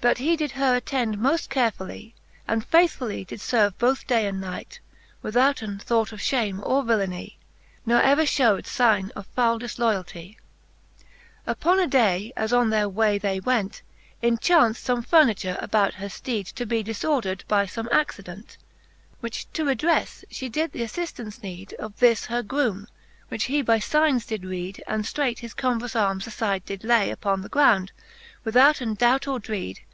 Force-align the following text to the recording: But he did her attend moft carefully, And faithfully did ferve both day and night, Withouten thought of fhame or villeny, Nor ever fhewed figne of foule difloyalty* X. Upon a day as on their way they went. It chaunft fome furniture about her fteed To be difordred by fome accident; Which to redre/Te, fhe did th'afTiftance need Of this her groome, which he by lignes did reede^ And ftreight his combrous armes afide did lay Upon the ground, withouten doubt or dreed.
But 0.00 0.18
he 0.18 0.36
did 0.36 0.52
her 0.52 0.76
attend 0.76 1.16
moft 1.18 1.48
carefully, 1.48 2.14
And 2.46 2.64
faithfully 2.64 3.24
did 3.24 3.40
ferve 3.40 3.72
both 3.78 4.06
day 4.06 4.28
and 4.28 4.40
night, 4.40 4.78
Withouten 5.24 5.80
thought 5.80 6.12
of 6.12 6.20
fhame 6.20 6.64
or 6.64 6.84
villeny, 6.84 7.34
Nor 7.84 8.00
ever 8.00 8.22
fhewed 8.22 8.62
figne 8.62 9.10
of 9.16 9.26
foule 9.34 9.58
difloyalty* 9.58 10.34
X. 10.36 10.42
Upon 11.48 11.80
a 11.80 11.88
day 11.88 12.32
as 12.36 12.52
on 12.52 12.70
their 12.70 12.88
way 12.88 13.18
they 13.18 13.40
went. 13.40 13.82
It 14.22 14.34
chaunft 14.34 14.76
fome 14.78 15.04
furniture 15.04 15.58
about 15.60 15.94
her 15.94 16.06
fteed 16.06 16.52
To 16.52 16.64
be 16.64 16.84
difordred 16.84 17.40
by 17.48 17.66
fome 17.66 17.90
accident; 17.90 18.56
Which 19.18 19.52
to 19.54 19.64
redre/Te, 19.64 20.28
fhe 20.32 20.52
did 20.52 20.74
th'afTiftance 20.74 21.42
need 21.42 21.72
Of 21.72 21.98
this 21.98 22.26
her 22.26 22.44
groome, 22.44 22.86
which 23.30 23.46
he 23.46 23.62
by 23.62 23.78
lignes 23.80 24.28
did 24.28 24.42
reede^ 24.42 24.78
And 24.86 25.02
ftreight 25.02 25.40
his 25.40 25.54
combrous 25.54 25.96
armes 25.96 26.24
afide 26.28 26.64
did 26.64 26.84
lay 26.84 27.10
Upon 27.10 27.40
the 27.42 27.48
ground, 27.48 27.90
withouten 28.44 28.94
doubt 28.94 29.26
or 29.26 29.40
dreed. 29.40 29.80